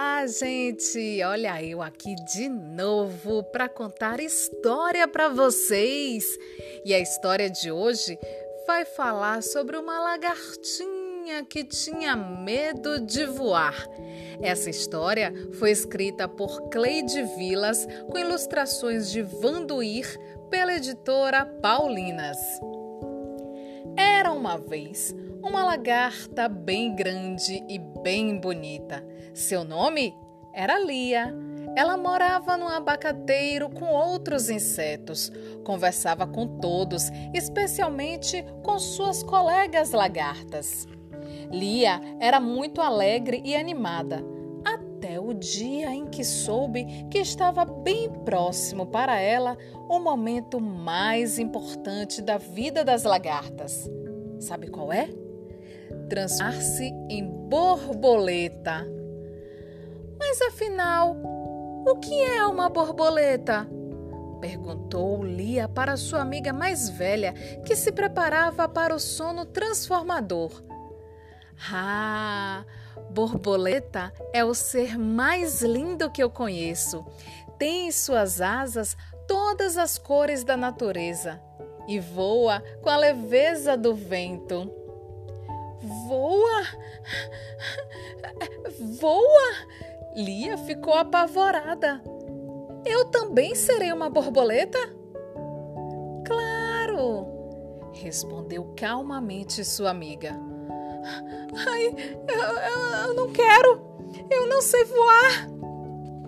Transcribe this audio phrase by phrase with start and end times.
[0.00, 1.20] Olá, gente!
[1.24, 6.38] Olha eu aqui de novo para contar história para vocês.
[6.84, 8.16] E a história de hoje
[8.64, 13.74] vai falar sobre uma lagartinha que tinha medo de voar.
[14.40, 20.06] Essa história foi escrita por Cleide Vilas com ilustrações de Vanduir
[20.48, 22.38] pela editora Paulinas.
[23.96, 29.04] Era uma vez uma lagarta bem grande e bem bonita.
[29.34, 30.14] Seu nome
[30.52, 31.34] era Lia.
[31.76, 35.30] Ela morava num abacateiro com outros insetos.
[35.64, 40.86] Conversava com todos, especialmente com suas colegas lagartas.
[41.50, 44.24] Lia era muito alegre e animada,
[44.64, 49.56] até o dia em que soube que estava bem próximo para ela
[49.88, 53.88] o momento mais importante da vida das lagartas.
[54.40, 55.08] Sabe qual é?
[56.08, 58.86] Transformar-se em borboleta.
[60.18, 61.16] Mas afinal,
[61.86, 63.68] o que é uma borboleta?
[64.40, 67.32] Perguntou Lia para sua amiga mais velha,
[67.64, 70.62] que se preparava para o sono transformador.
[71.72, 72.64] Ah,
[73.10, 77.04] borboleta é o ser mais lindo que eu conheço.
[77.58, 81.40] Tem em suas asas todas as cores da natureza
[81.88, 84.70] e voa com a leveza do vento.
[85.82, 86.66] Voa!
[89.00, 89.78] Voa!
[90.14, 92.02] Lia ficou apavorada.
[92.84, 94.78] Eu também serei uma borboleta?
[96.26, 97.90] Claro!
[97.92, 100.32] Respondeu calmamente sua amiga.
[101.68, 101.86] Ai,
[102.28, 103.86] eu, eu, eu não quero!
[104.30, 105.48] Eu não sei voar!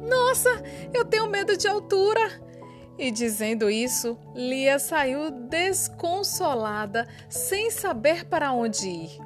[0.00, 0.50] Nossa,
[0.92, 2.48] eu tenho medo de altura!
[2.98, 9.18] E dizendo isso, Lia saiu desconsolada, sem saber para onde ir.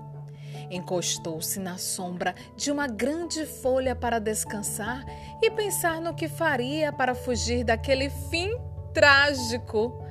[0.72, 5.04] Encostou-se na sombra de uma grande folha para descansar
[5.42, 8.50] e pensar no que faria para fugir daquele fim
[8.94, 10.02] trágico.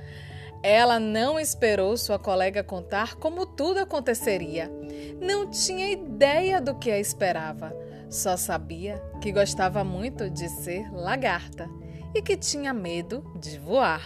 [0.62, 4.72] Ela não esperou sua colega contar como tudo aconteceria.
[5.20, 7.76] Não tinha ideia do que a esperava.
[8.08, 11.68] Só sabia que gostava muito de ser lagarta
[12.14, 14.06] e que tinha medo de voar.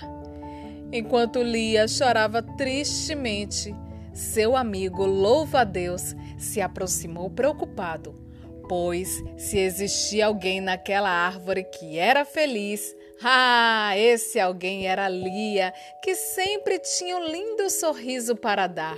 [0.90, 3.76] Enquanto Lia chorava tristemente,
[4.14, 6.16] seu amigo louva-a-Deus
[6.46, 8.16] se aproximou preocupado,
[8.70, 15.74] pois se existia alguém naquela árvore que era feliz, ah, esse alguém era Lia,
[16.04, 18.98] que sempre tinha um lindo sorriso para dar.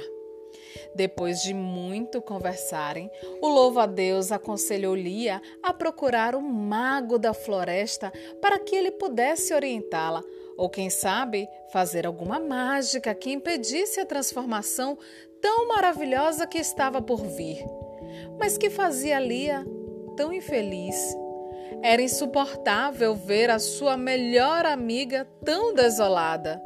[0.96, 3.10] Depois de muito conversarem,
[3.42, 10.24] o louva-a-Deus aconselhou Lia a procurar um mago da floresta para que ele pudesse orientá-la
[10.58, 14.98] ou quem sabe fazer alguma mágica que impedisse a transformação
[15.40, 17.64] tão maravilhosa que estava por vir.
[18.40, 19.66] Mas que fazia Lia
[20.16, 21.16] tão infeliz?
[21.84, 26.62] Era insuportável ver a sua melhor amiga tão desolada.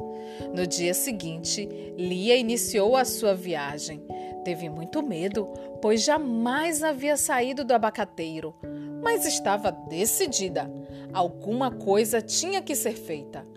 [0.54, 4.02] No dia seguinte, Lia iniciou a sua viagem.
[4.44, 5.46] Teve muito medo,
[5.80, 8.54] pois jamais havia saído do abacateiro,
[9.02, 10.70] mas estava decidida.
[11.12, 13.51] Alguma coisa tinha que ser feita.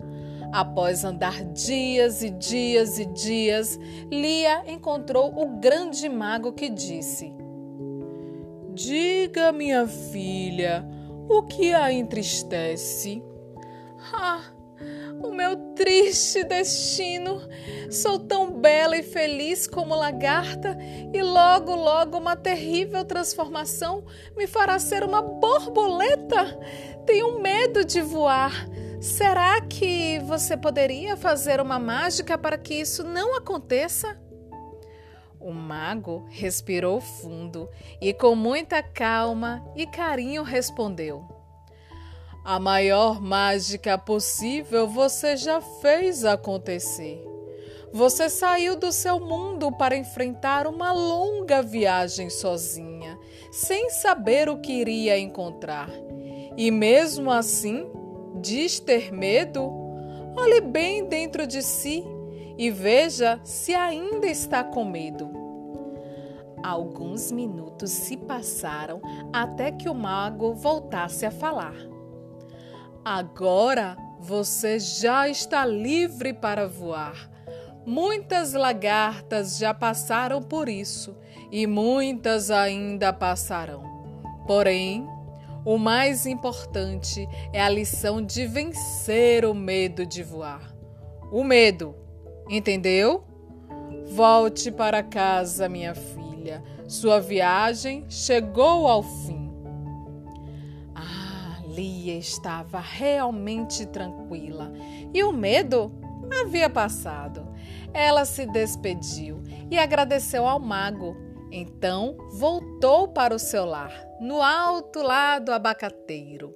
[0.52, 3.78] Após andar dias e dias e dias,
[4.10, 7.34] Lia encontrou o grande mago que disse:
[8.72, 10.86] Diga, minha filha,
[11.28, 13.22] o que a entristece?
[14.12, 14.42] Ah,
[15.22, 17.40] o meu triste destino.
[17.90, 20.76] Sou tão bela e feliz como lagarta,
[21.12, 24.04] e logo, logo uma terrível transformação
[24.36, 26.58] me fará ser uma borboleta.
[27.06, 28.68] Tenho medo de voar.
[29.06, 34.20] Será que você poderia fazer uma mágica para que isso não aconteça?
[35.38, 41.24] O mago respirou fundo e, com muita calma e carinho, respondeu:
[42.44, 47.24] A maior mágica possível você já fez acontecer.
[47.92, 53.16] Você saiu do seu mundo para enfrentar uma longa viagem sozinha,
[53.52, 55.90] sem saber o que iria encontrar.
[56.56, 57.88] E mesmo assim,
[58.46, 59.68] Diz ter medo?
[60.36, 62.04] Olhe bem dentro de si
[62.56, 65.28] e veja se ainda está com medo.
[66.62, 69.02] Alguns minutos se passaram
[69.32, 71.74] até que o mago voltasse a falar.
[73.04, 77.28] Agora você já está livre para voar.
[77.84, 81.16] Muitas lagartas já passaram por isso
[81.50, 83.82] e muitas ainda passarão.
[84.46, 85.04] Porém,
[85.66, 90.72] o mais importante é a lição de vencer o medo de voar.
[91.32, 91.94] O medo,
[92.48, 93.24] entendeu?
[94.12, 96.62] Volte para casa, minha filha.
[96.86, 99.46] Sua viagem chegou ao fim.
[101.76, 104.72] Lia estava realmente tranquila
[105.12, 105.92] e o medo
[106.40, 107.46] havia passado.
[107.92, 111.25] Ela se despediu e agradeceu ao mago.
[111.58, 116.54] Então voltou para o seu lar, no alto lá do abacateiro.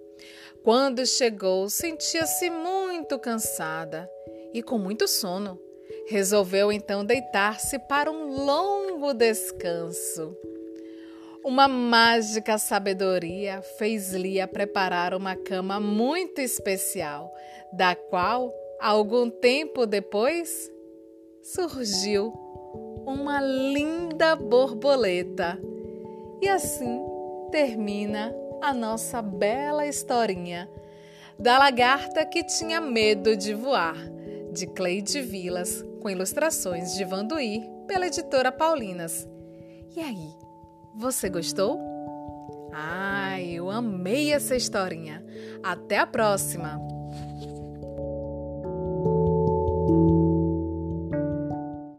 [0.62, 4.06] Quando chegou, sentia-se muito cansada
[4.52, 5.58] e com muito sono.
[6.06, 10.36] Resolveu então deitar-se para um longo descanso.
[11.42, 17.32] Uma mágica sabedoria fez Lia preparar uma cama muito especial,
[17.72, 20.70] da qual, algum tempo depois,
[21.42, 22.49] surgiu
[23.12, 25.58] uma linda borboleta.
[26.40, 27.04] E assim
[27.50, 30.68] termina a nossa bela historinha
[31.38, 33.96] da lagarta que tinha medo de voar,
[34.52, 39.26] de Cleide Vilas, com ilustrações de Vanduir, pela editora Paulinas.
[39.96, 40.34] E aí?
[40.94, 41.78] Você gostou?
[42.72, 45.24] Ai, eu amei essa historinha.
[45.62, 46.99] Até a próxima!